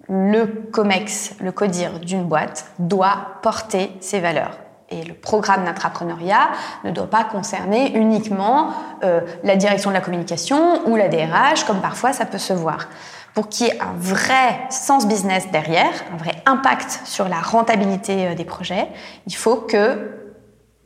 [0.07, 4.57] le COMEX, le CODIR d'une boîte, doit porter ses valeurs
[4.89, 6.49] et le programme d'intrapreneuriat
[6.83, 8.71] ne doit pas concerner uniquement
[9.03, 12.87] euh, la direction de la communication ou la DRH, comme parfois ça peut se voir.
[13.33, 18.27] Pour qu'il y ait un vrai sens business derrière, un vrai impact sur la rentabilité
[18.27, 18.87] euh, des projets,
[19.27, 20.11] il faut que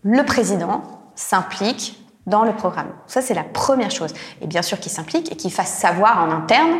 [0.03, 0.81] le président
[1.15, 2.91] s'implique dans le programme.
[3.07, 4.13] Ça, c'est la première chose.
[4.41, 6.79] Et bien sûr qu'il s'implique et qu'il fasse savoir en interne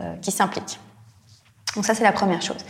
[0.00, 0.78] euh, qu'il s'implique.
[1.74, 2.64] Donc ça, c'est la première chose.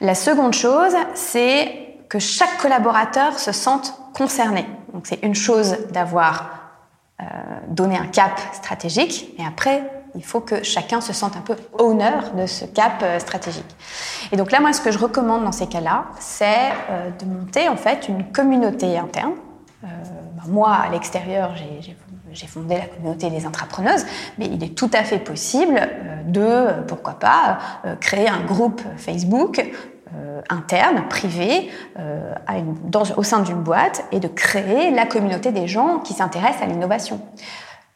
[0.00, 4.66] La seconde chose, c'est que chaque collaborateur se sente concerné.
[4.92, 6.50] Donc c'est une chose d'avoir
[7.20, 7.24] euh,
[7.68, 12.32] donné un cap stratégique, et après, il faut que chacun se sente un peu honneur
[12.32, 13.76] de ce cap euh, stratégique.
[14.32, 17.68] Et donc là, moi, ce que je recommande dans ces cas-là, c'est euh, de monter
[17.68, 19.34] en fait une communauté interne.
[19.82, 19.88] Ben,
[20.48, 21.54] moi, à l'extérieur,
[22.32, 24.04] j'ai fondé la communauté des intrapreneuses,
[24.36, 25.80] mais il est tout à fait possible
[26.26, 27.58] de, pourquoi pas,
[28.00, 29.62] créer un groupe Facebook
[30.16, 32.34] euh, interne, privé, euh,
[33.16, 37.20] au sein d'une boîte et de créer la communauté des gens qui s'intéressent à l'innovation.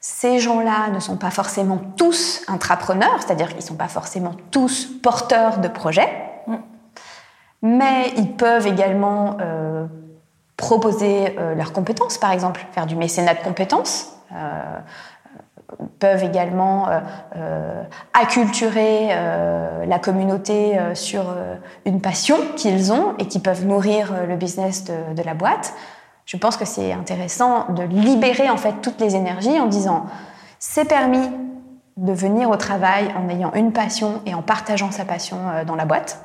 [0.01, 4.87] Ces gens-là ne sont pas forcément tous intrapreneurs, c'est-à-dire qu'ils ne sont pas forcément tous
[5.03, 6.09] porteurs de projets,
[6.47, 6.55] mm.
[7.63, 9.87] mais ils peuvent également euh,
[10.57, 14.13] proposer leurs compétences, par exemple, faire du mécénat de compétences
[15.99, 17.01] peuvent également euh,
[17.37, 21.25] euh, acculturer euh, la communauté sur
[21.85, 25.75] une passion qu'ils ont et qui peuvent nourrir le business de, la boîte.
[26.27, 30.07] Je pense que c'est intéressant de libérer en fait toutes les énergies en disant
[30.59, 31.31] c'est permis
[31.97, 35.85] de venir au travail en ayant une passion et en partageant sa passion dans la
[35.85, 36.19] boîte.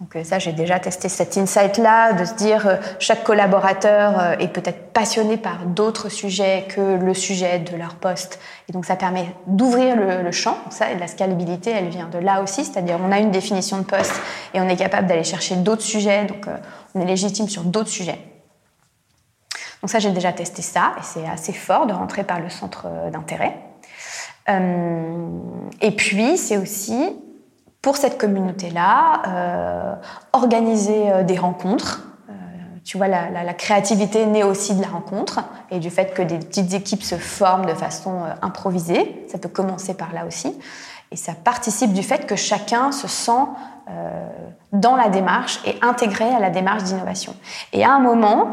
[0.00, 4.36] Donc euh, ça, j'ai déjà testé cet insight-là, de se dire euh, chaque collaborateur euh,
[4.38, 8.38] est peut-être passionné par d'autres sujets que le sujet de leur poste.
[8.68, 10.56] Et donc ça permet d'ouvrir le, champ.
[10.70, 14.12] ça, la scalabilité, elle vient de là aussi, c'est-à-dire on a une définition de poste
[14.54, 16.46] et on est capable d'aller chercher d'autres sujets, donc
[16.94, 18.18] on est légitime sur d'autres sujets.
[19.82, 22.86] Donc ça, j'ai déjà testé ça et c'est assez fort de rentrer par le centre
[23.10, 23.56] d'intérêt.
[24.48, 27.16] et puis, c'est aussi
[27.82, 29.94] pour cette communauté-là, euh,
[30.32, 32.02] organiser euh, des rencontres.
[32.28, 32.32] Euh,
[32.84, 36.38] tu vois, la, la, créativité naît aussi de la rencontre et du fait que des
[36.38, 39.24] petites équipes se forment de façon improvisée.
[39.30, 40.58] Ça peut commencer par là aussi.
[41.10, 43.46] Et ça participe du fait que chacun se sent
[44.72, 47.34] dans la démarche et intégré à la démarche d'innovation.
[47.72, 48.48] Et à un moment,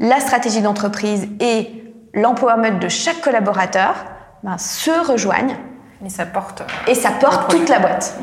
[0.00, 3.94] la stratégie d'entreprise et l'empowerment de chaque collaborateur
[4.42, 5.56] ben, se rejoignent.
[6.04, 6.62] Et ça porte.
[6.86, 8.18] Et ça porte toute la boîte.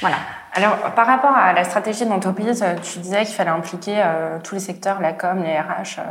[0.00, 0.16] Voilà.
[0.56, 4.54] Alors, par rapport à la stratégie d'entreprise, euh, tu disais qu'il fallait impliquer euh, tous
[4.54, 6.02] les secteurs, la com, les RH, euh,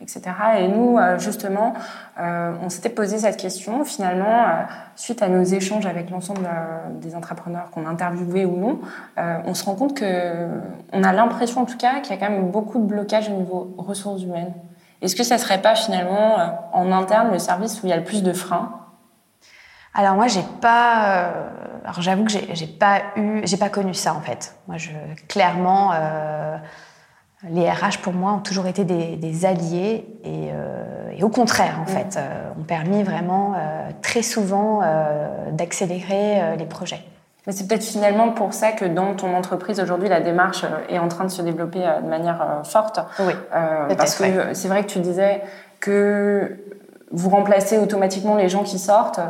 [0.00, 0.22] etc.
[0.60, 1.74] Et nous, justement,
[2.16, 3.84] on s'était posé cette question.
[3.84, 4.46] Finalement,
[4.96, 6.48] suite à nos échanges avec l'ensemble
[7.02, 8.80] des entrepreneurs qu'on a interviewés ou non,
[9.18, 10.48] on se rend compte que
[10.94, 13.32] on a l'impression, en tout cas, qu'il y a quand même beaucoup de blocages au
[13.32, 14.54] niveau ressources humaines.
[15.02, 16.38] Est-ce que ça serait pas finalement
[16.72, 18.79] en interne le service où il y a le plus de freins
[19.94, 21.32] alors moi j'ai pas,
[21.84, 24.54] alors j'avoue que j'ai pas eu, j'ai pas connu ça en fait.
[24.68, 24.90] Moi je
[25.28, 26.56] clairement, euh,
[27.48, 32.16] les RH pour moi ont toujours été des, alliés euh, et, au contraire en fait
[32.16, 33.54] euh, ont permis vraiment
[34.02, 34.82] très souvent
[35.52, 37.02] d'accélérer les projets.
[37.46, 41.08] Mais c'est peut-être finalement pour ça que dans ton entreprise aujourd'hui, la démarche est en
[41.08, 43.00] train de se développer de manière forte.
[43.18, 43.32] Oui.
[43.96, 45.42] parce que c'est vrai que tu disais
[45.80, 46.58] que
[47.10, 49.20] vous remplacez automatiquement les gens qui sortent.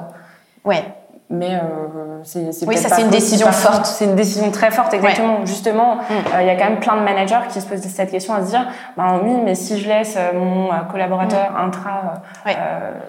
[0.65, 0.85] Ouais.
[1.33, 3.87] Mais euh, c'est oui, ça c'est une décision forte.
[3.87, 5.47] C'est une décision très forte, exactement.
[5.47, 6.01] Justement, mm.
[6.35, 8.45] euh, il y a quand même plein de managers qui se posent cette question à
[8.45, 11.57] se dire, ben oui, mais si je laisse euh, mon collaborateur mm.
[11.57, 12.15] intra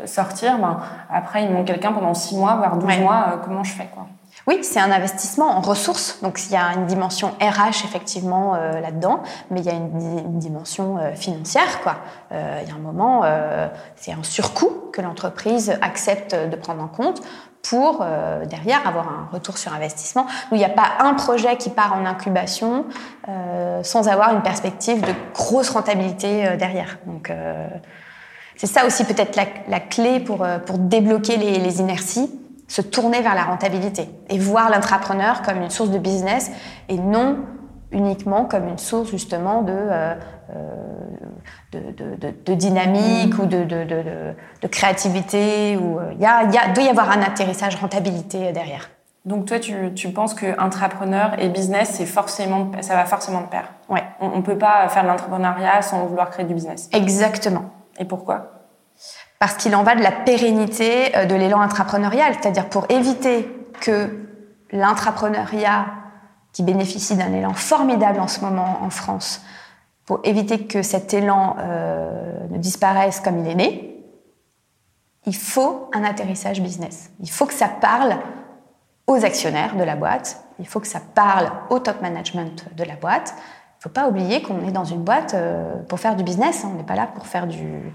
[0.05, 0.77] sortir, ben
[1.11, 4.05] après il manque quelqu'un pendant 6 mois, voire 12 mois, comment je fais quoi?
[4.47, 6.19] Oui, c'est un investissement en ressources.
[6.21, 10.97] Donc, il y a une dimension RH effectivement là-dedans, mais il y a une, dimension
[11.15, 11.81] financière.
[11.81, 11.97] Quoi.
[12.31, 13.23] il y a un moment,
[13.95, 17.21] c'est un surcoût que l'entreprise accepte de prendre en compte
[17.63, 20.25] pour euh, derrière avoir un retour sur investissement.
[20.51, 22.85] Où il n'y a pas un projet qui part en incubation
[23.27, 26.97] euh, sans avoir une perspective de grosse rentabilité euh, derrière.
[27.05, 27.31] Donc
[28.55, 29.35] c'est ça aussi peut-être
[29.67, 32.29] la, clé pour, pour débloquer les, les, inerties,
[32.71, 36.51] se tourner vers la rentabilité et voir l'intrapreneur comme une source de business
[36.87, 37.39] et non
[37.91, 39.73] uniquement comme une source justement de
[41.73, 45.77] de, dynamique ou de, de, créativité.
[45.77, 48.89] Ou il euh, y a, y doit y avoir un atterrissage rentabilité derrière.
[49.23, 53.47] Donc toi, tu, tu penses que entrepreneur et business, c'est forcément, ça va forcément de
[53.47, 53.71] pair.
[53.87, 54.03] Ouais.
[54.19, 56.89] On, ne peut pas faire de l'entrepreneuriat sans vouloir créer du business.
[56.91, 57.65] Exactement.
[57.99, 58.60] Et pourquoi?
[59.41, 63.49] Parce qu'il en va de la pérennité euh, de l'élan intrapreneurial, c'est-à-dire pour éviter
[63.79, 64.27] que
[64.71, 65.87] l'intrapreneuriat,
[66.53, 69.41] qui bénéficie d'un élan formidable en ce moment en France,
[70.05, 74.05] pour éviter que cet élan euh, ne disparaisse comme il est né,
[75.25, 77.09] il faut un atterrissage business.
[77.19, 78.17] Il faut que ça parle
[79.07, 82.95] aux actionnaires de la boîte, il faut que ça parle au top management de la
[82.95, 83.33] boîte.
[83.35, 86.63] Il ne faut pas oublier qu'on est dans une boîte euh, pour faire du business,
[86.63, 86.69] hein.
[86.71, 87.91] on n'est pas là pour faire du...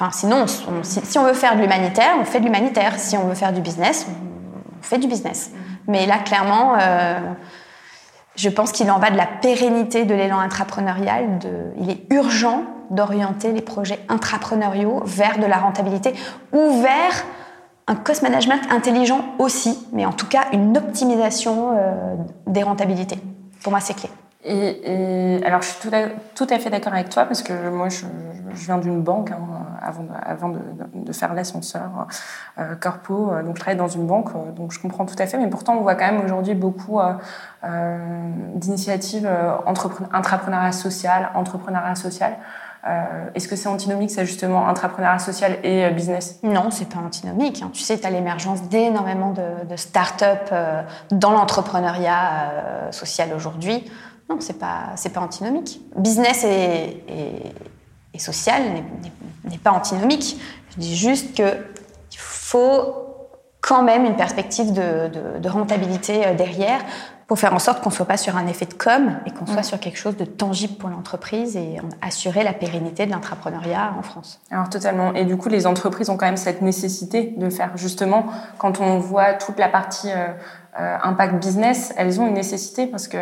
[0.00, 0.46] Euh, sinon,
[0.82, 2.98] si, on veut faire de l'humanitaire, on fait de l'humanitaire.
[2.98, 4.06] Si on veut faire du business,
[4.78, 5.50] on fait du business.
[5.86, 6.76] Mais là, clairement,
[8.36, 11.38] je pense qu'il en va de la pérennité de l'élan intrapreneurial.
[11.78, 16.14] Il est urgent d'orienter les projets intrapreneuriaux vers de la rentabilité
[16.52, 17.24] ou vers
[17.86, 22.14] un cost management intelligent aussi, mais en tout cas une optimisation euh,
[22.46, 23.18] des rentabilités.
[23.62, 24.08] Pour moi, c'est clé.
[24.44, 25.90] Et, alors, je suis
[26.34, 28.04] tout à, fait d'accord avec toi parce que moi, je,
[28.52, 29.38] viens d'une banque hein,
[29.82, 32.06] avant, de, faire l'ascenseur
[32.58, 33.32] euh, corpo.
[33.42, 35.38] Donc, je travaille dans une banque, euh, donc je comprends tout à fait.
[35.38, 37.14] Mais pourtant, on voit quand même aujourd'hui beaucoup euh
[38.54, 39.28] d'initiatives
[40.12, 42.36] intrapreneuriat social, entrepreneuriat social.
[43.34, 46.40] Est-ce que c'est antinomique, ça justement, intrapreneuriat social et business?
[46.42, 47.62] Non, c'est pas antinomique.
[47.62, 47.70] Hein.
[47.72, 50.52] Tu sais, tu as l'émergence d'énormément de, de start-up
[51.10, 53.90] dans l'entrepreneuriat social aujourd'hui.
[54.28, 55.80] Non, c'est pas c'est pas antinomique.
[55.96, 57.02] Business et,
[58.12, 58.62] et, social
[59.44, 60.38] n'est pas antinomique.
[60.70, 61.42] Je dis juste que
[62.12, 63.04] il faut
[63.60, 66.80] quand même une perspective de, de, rentabilité euh, derrière
[67.26, 69.62] pour faire en sorte qu'on soit pas sur un effet de com et qu'on soit
[69.62, 69.64] mm.
[69.64, 74.40] sur quelque chose de tangible pour l'entreprise et assurer la pérennité de l'intrapreneuriat en France.
[74.50, 75.14] Alors totalement.
[75.14, 78.26] Et du coup, les entreprises ont quand même cette nécessité de faire justement,
[78.58, 80.28] quand on voit toute la partie euh,
[80.76, 83.18] impact business, elles ont une nécessité parce que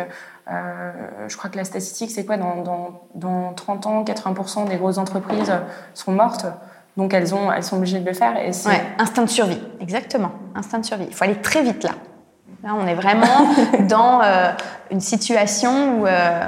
[0.51, 0.91] euh,
[1.27, 4.97] je crois que la statistique, c'est quoi dans, dans, dans, 30 ans, 80% des grosses
[4.97, 5.53] entreprises
[5.93, 6.45] sont mortes.
[6.97, 8.37] Donc elles, ont, elles sont obligées de le faire.
[8.37, 10.31] Et ouais, instinct de survie, exactement.
[10.53, 11.05] Instinct de survie.
[11.07, 11.91] Il faut aller très vite là.
[12.63, 13.47] Là, on est vraiment
[13.89, 14.51] dans euh,
[14.91, 16.43] une situation où euh,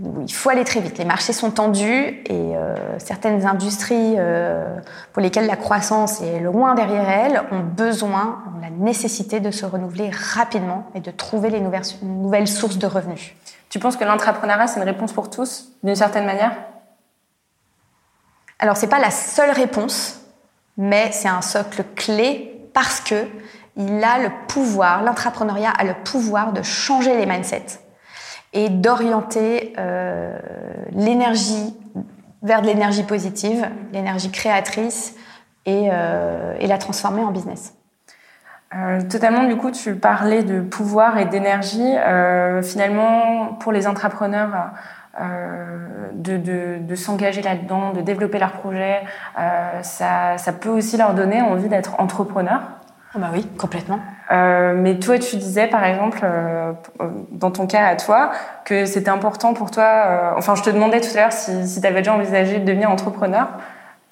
[0.00, 0.98] où il faut aller très vite.
[0.98, 4.76] Les marchés sont tendus et euh, certaines industries euh,
[5.12, 9.64] pour lesquelles la croissance est loin derrière elles ont besoin, ont la nécessité de se
[9.64, 13.34] renouveler rapidement et de trouver les nouvelles, nouvelles sources de revenus.
[13.68, 16.52] Tu penses que l'entrepreneuriat, c'est une réponse pour tous, d'une certaine manière?
[18.58, 20.20] Alors, c'est pas la seule réponse,
[20.76, 23.26] mais c'est un socle clé parce que
[23.76, 27.80] il a le pouvoir, l'entrepreneuriat a le pouvoir de changer les mindsets
[28.54, 30.38] et d'orienter euh,
[30.92, 31.76] l'énergie
[32.42, 35.16] vers de l'énergie positive, l'énergie créatrice,
[35.66, 37.74] et, euh, la transformer en business.
[38.74, 41.94] Euh, totalement, du coup, tu parlais de pouvoir et d'énergie.
[42.62, 44.72] Finalement, pour les entrepreneurs,
[46.12, 49.02] de, s'engager là-dedans, de développer leur projet,
[49.82, 52.60] ça, ça, peut aussi leur donner envie d'être entrepreneur.
[53.16, 54.00] Oh bah oui, complètement.
[54.32, 56.72] Euh, mais toi, tu disais, par exemple, euh,
[57.30, 58.32] dans ton cas à toi,
[58.64, 59.84] que c'était important pour toi.
[59.84, 62.64] Euh, enfin, je te demandais tout à l'heure si, si tu avais déjà envisagé de
[62.64, 63.48] devenir entrepreneur.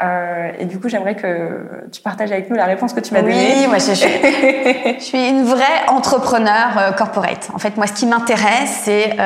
[0.02, 3.22] Euh, et du coup, j'aimerais que tu partages avec nous la réponse que tu m'as
[3.22, 3.54] donnée.
[3.56, 7.50] Oui, moi, je, je, je, suis une vraie entrepreneur corporate.
[7.54, 9.16] En fait, moi, ce qui m'intéresse, c'est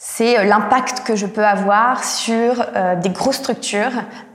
[0.00, 3.90] c'est euh, l'impact que je peux avoir sur euh, des grosses structures,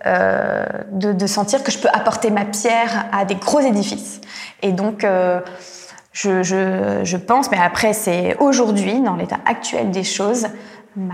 [0.06, 4.20] euh, de, sentir que je peux apporter ma pierre à des gros édifices.
[4.62, 5.06] Et donc,
[6.12, 10.48] je, pense, mais après, c'est aujourd'hui, dans l'état actuel des choses,
[10.98, 11.14] ma,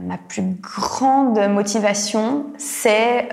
[0.00, 3.28] ma plus grande motivation, c'est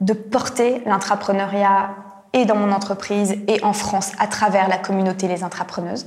[0.00, 1.90] de porter l'entrepreneuriat
[2.32, 6.06] et dans mon entreprise et en France à travers la communauté Les Intrapreneuses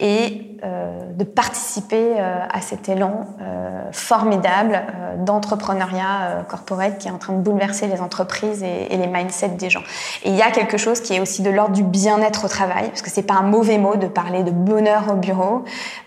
[0.00, 7.08] et euh, de participer euh, à cet élan euh, formidable euh, d'entrepreneuriat euh, corporate qui
[7.08, 9.82] est en train de bouleverser les entreprises et, et, les mindsets des gens.
[10.22, 12.88] Et il y a quelque chose qui est aussi de l'ordre du bien-être au travail,
[12.88, 15.64] parce que c'est pas un mauvais mot de parler de bonheur au bureau.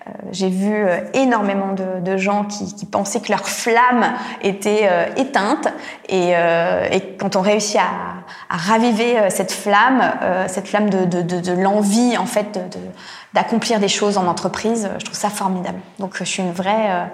[0.08, 5.68] Euh, j'ai vu énormément de, de gens qui, qui, pensaient que leur flamme était éteinte,
[6.10, 10.02] et, et, quand on réussit à, à raviver cette flamme,
[10.48, 12.80] cette flamme de, de, de, l'envie en fait de
[13.34, 14.90] d'accomplir des choses en entreprise.
[15.00, 15.80] Je trouve ça formidable.
[16.00, 17.06] Donc, je suis une vraie euh,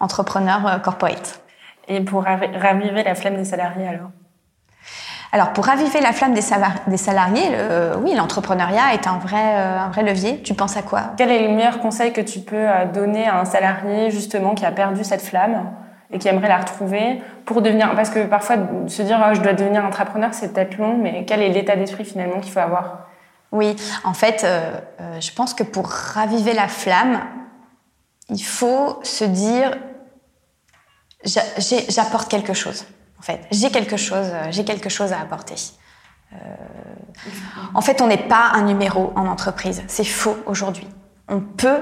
[0.00, 1.40] entrepreneur euh, corporate.
[1.88, 4.10] Et pour raviver la flamme des salariés, alors?
[5.32, 6.42] Alors, pour raviver la flamme des,
[6.88, 10.42] des salariés, le, oui, l'entrepreneuriat est un vrai, euh, un vrai levier.
[10.42, 11.12] Tu penses à quoi?
[11.16, 14.72] Quel est le meilleur conseil que tu peux donner à un salarié, justement, qui a
[14.72, 15.70] perdu cette flamme
[16.12, 17.94] et qui aimerait la retrouver pour devenir...
[17.94, 18.56] Parce que parfois,
[18.88, 22.04] se dire oh, je dois devenir entrepreneur», c'est peut-être long, mais quel est l'état d'esprit,
[22.04, 23.09] finalement, qu'il faut avoir?
[23.52, 27.20] Oui, en fait, euh, euh, je pense que pour raviver la flamme,
[28.28, 29.76] il faut se dire
[31.24, 32.84] j'apporte quelque chose.
[33.18, 35.54] En fait, j'ai quelque chose, euh, à apporter.
[37.74, 39.82] En fait, on n'est pas un numéro en entreprise.
[39.88, 40.86] C'est faux aujourd'hui.
[41.28, 41.80] On peut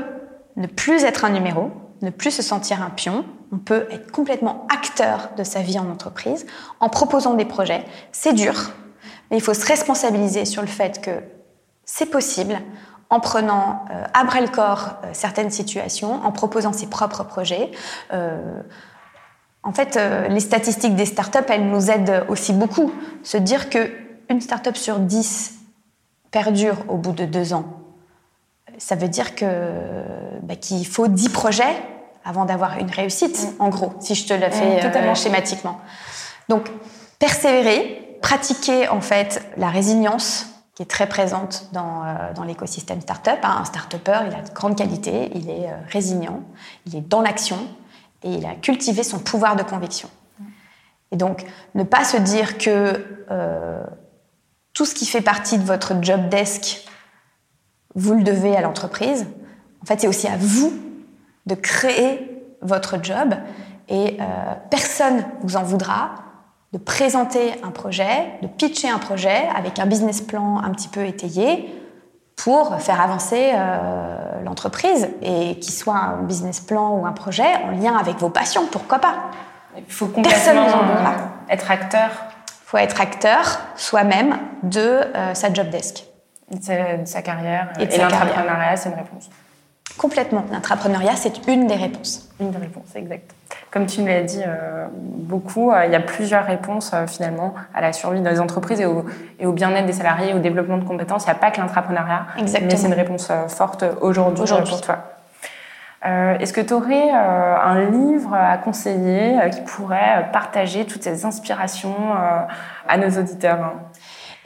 [0.56, 3.26] ne plus être un numéro, ne plus se sentir un pion.
[3.52, 6.46] On peut être complètement acteur de sa vie en entreprise
[6.80, 7.84] en proposant des projets.
[8.10, 8.72] C'est dur,
[9.30, 11.22] mais il faut se responsabiliser sur le fait que
[11.90, 12.60] c'est possible
[13.10, 17.70] en prenant euh, à bras le corps euh, certaines situations, en proposant ses propres projets.
[18.12, 18.60] Euh,
[19.62, 19.98] en fait,
[20.30, 22.92] les statistiques des startups, elles nous aident aussi beaucoup.
[23.22, 23.90] Se dire que
[24.30, 25.54] une startup sur dix
[26.30, 27.66] perdure au bout de deux ans,
[28.78, 29.44] ça veut dire que
[30.42, 31.82] bah, qu'il faut dix projets
[32.24, 33.62] avant d'avoir une réussite, mm.
[33.62, 35.80] en gros, si je te le fais mmh, schématiquement.
[36.48, 36.70] Donc,
[37.18, 40.46] persévérer, pratiquer en fait la résilience,
[40.78, 43.40] qui est très présente dans, euh, dans l'écosystème startup.
[43.42, 43.56] Hein.
[43.62, 46.44] Un start-upper, il a de grandes qualités, il est euh, résilient,
[46.86, 47.58] il est dans l'action
[48.22, 50.08] et il a cultivé son pouvoir de conviction.
[51.10, 53.82] Et donc, ne pas se dire que euh,
[54.72, 56.86] tout ce qui fait partie de votre job desk,
[57.96, 59.26] vous le devez à l'entreprise.
[59.82, 60.72] En fait, c'est aussi à vous
[61.46, 63.34] de créer votre job
[63.88, 64.24] et euh,
[64.70, 66.14] personne vous en voudra
[66.72, 71.04] de présenter un projet, de pitcher un projet avec un business plan un petit peu
[71.06, 71.74] étayé
[72.36, 77.70] pour faire avancer euh, l'entreprise et qu'il soit un business plan ou un projet en
[77.70, 79.14] lien avec vos passions, pourquoi pas?
[79.76, 82.10] Il faut complètement euh, être acteur.
[82.46, 86.04] Il faut être acteur soi-même de euh, sa job desk.
[86.50, 87.72] De sa, carrière.
[87.78, 89.28] Et, et l'entrepreneuriat, c'est une réponse.
[89.96, 90.44] Complètement.
[90.52, 92.28] L'entrepreneuriat, c'est une des réponses.
[92.40, 93.34] Une des réponses, exact.
[93.70, 97.54] Comme tu me l'as dit euh, beaucoup, euh, il y a plusieurs réponses euh, finalement
[97.74, 101.24] à la survie des entreprises et au, bien-être des salariés, au développement de compétences.
[101.24, 104.98] Il n'y a pas que l'entrepreneuriat, mais c'est une réponse forte aujourd'hui pour toi.
[106.04, 112.14] Est-ce que tu aurais un livre à conseiller qui pourrait partager toutes ces inspirations
[112.88, 113.72] à nos auditeurs hein?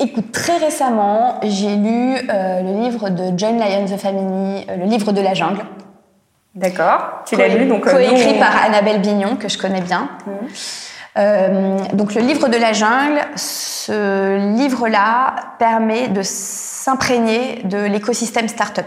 [0.02, 4.84] Écoute, très récemment, j'ai lu euh, le livre de John Lyon The Family, euh, le
[4.86, 5.64] livre de la jungle.
[6.54, 7.22] D'accord.
[7.24, 7.84] Tu l'as lu donc.
[7.84, 10.08] Coécrit par Annabelle Bignon que je connais bien.
[11.18, 18.86] Euh, donc le livre de la jungle, ce livre-là permet de s'imprégner de l'écosystème start-up.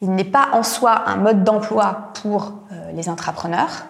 [0.00, 3.84] Il n'est pas en soi un mode d'emploi pour euh, les intrapreneurs,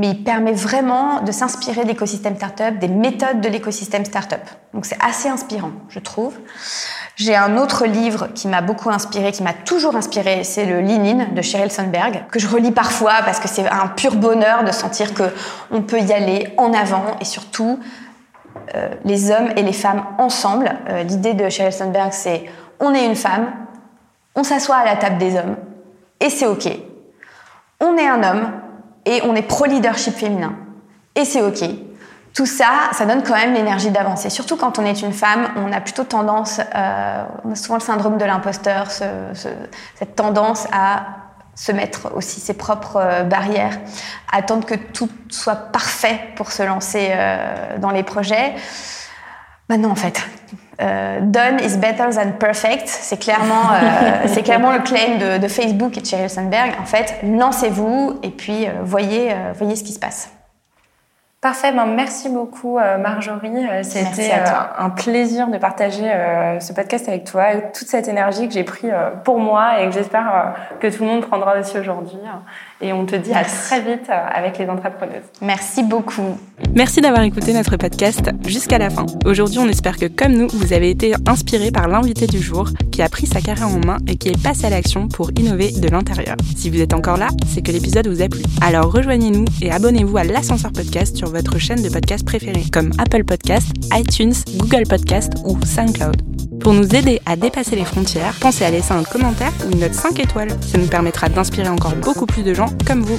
[0.00, 4.40] mais il permet vraiment de s'inspirer de l'écosystème start-up, des méthodes de l'écosystème start-up.
[4.72, 6.38] Donc c'est assez inspirant, je trouve.
[7.16, 11.34] J'ai un autre livre qui m'a beaucoup inspiré, qui m'a toujours inspiré, c'est le Lean
[11.34, 15.12] de Sheryl Sandberg, que je relis parfois parce que c'est un pur bonheur de sentir
[15.12, 15.24] que
[15.70, 17.78] on peut y aller en avant et surtout
[18.74, 20.78] euh, les hommes et les femmes ensemble.
[20.88, 22.46] Euh, l'idée de Sheryl Sandberg, c'est
[22.80, 23.52] on est une femme,
[24.34, 25.56] on s'assoit à la table des hommes
[26.20, 26.70] et c'est ok.
[27.80, 28.50] On est un homme
[29.06, 30.54] et on est pro-leadership féminin
[31.14, 31.64] et c'est ok
[32.32, 34.30] tout ça, ça donne quand même l'énergie d'avancer.
[34.30, 37.80] Surtout quand on est une femme, on a plutôt tendance, euh, on a souvent le
[37.80, 41.06] syndrome de l'imposteur, cette tendance à
[41.56, 43.78] se mettre aussi ses propres euh, barrières,
[44.32, 48.54] attendre que tout soit parfait pour se lancer euh, dans les projets.
[49.70, 50.20] Bah non, en fait.
[50.78, 52.88] done is better than perfect.
[52.88, 53.70] C'est clairement,
[54.26, 56.72] c'est clairement le claim de, de, Facebook et de Sheryl Sandberg.
[56.82, 60.28] En fait, lancez-vous et puis voyez, voyez ce qui se passe.
[61.40, 63.48] Parfait, ben merci beaucoup euh, Marjorie.
[63.48, 64.44] Euh, c'était euh,
[64.78, 66.12] un plaisir de partager
[66.60, 68.88] ce podcast avec toi et toute cette énergie que j'ai pris
[69.24, 72.18] pour moi et que j'espère que tout le monde prendra aussi aujourd'hui.
[72.82, 75.22] Et on te dit à très vite avec les entrepreneuses.
[75.40, 76.38] Merci beaucoup.
[76.74, 79.06] Merci d'avoir écouté notre podcast jusqu'à la fin.
[79.24, 83.00] Aujourd'hui, on espère que comme nous, vous avez été inspirés par l'invité du jour qui
[83.02, 85.88] a pris sa carrière en main et qui est passé à l'action pour innover de
[85.88, 86.36] l'intérieur.
[86.56, 88.42] Si vous êtes encore là, c'est que l'épisode vous a plu.
[88.60, 93.24] Alors rejoignez-nous et abonnez-vous à l'ascenseur podcast sur votre chaîne de podcast préférée comme Apple
[93.24, 96.22] Podcast, iTunes, Google Podcast ou SoundCloud.
[96.60, 99.94] Pour nous aider à dépasser les frontières, pensez à laisser un commentaire ou une note
[99.94, 100.50] 5 étoiles.
[100.60, 103.18] Ça nous permettra d'inspirer encore beaucoup plus de gens comme vous.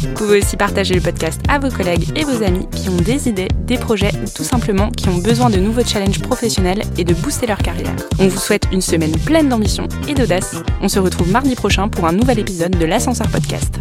[0.00, 3.28] Vous pouvez aussi partager le podcast à vos collègues et vos amis qui ont des
[3.28, 7.14] idées, des projets ou tout simplement qui ont besoin de nouveaux challenges professionnels et de
[7.14, 7.94] booster leur carrière.
[8.18, 10.56] On vous souhaite une semaine pleine d'ambition et d'audace.
[10.82, 13.78] On se retrouve mardi prochain pour un nouvel épisode de l'Ascenseur Podcast.